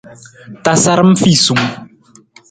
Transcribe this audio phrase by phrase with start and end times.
[0.63, 1.63] Tasaram fiisung.